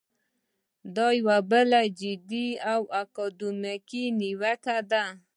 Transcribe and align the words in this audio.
دا 0.95 1.07
یوه 1.19 1.37
بله 1.51 1.79
جدي 1.99 2.47
او 2.73 2.81
اکاډمیکه 3.01 4.03
نیوکه 4.19 4.77
ده. 4.91 5.03